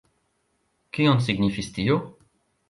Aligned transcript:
Kion 0.99 1.21
signifis 1.27 1.71
tio? 1.77 1.99